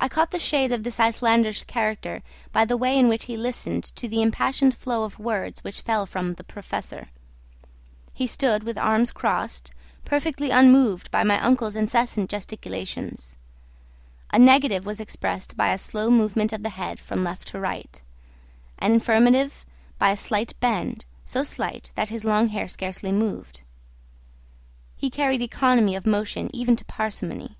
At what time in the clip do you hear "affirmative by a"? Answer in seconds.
18.96-20.16